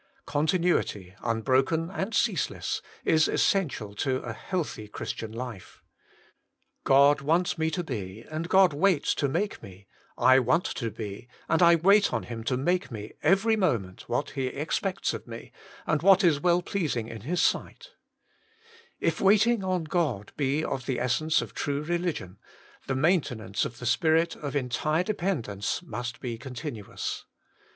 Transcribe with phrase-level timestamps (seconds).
[0.25, 5.83] Continnity, Tin Ixoken and ceaseless, is essential to a healthy Quktian life.
[6.83, 9.85] God wants me to be, and God waits to make me,
[10.17, 14.31] I want to be, and I wait on Bjm to make me, eyery moment, what
[14.31, 15.51] He ex pedB di me,
[15.85, 17.89] and what is w^dl pleasing in His si^L
[18.99, 22.39] If waiting on God be of the essence of true religion,
[22.87, 27.25] the maintenance of the spirit of eatire dependence must be continuous.